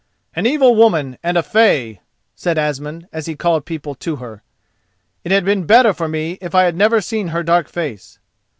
[0.35, 2.01] "An evil woman and a fey!"
[2.33, 4.41] said Asmund as he called people to her.
[5.23, 8.17] "It had been better for me if I had never seen her dark face."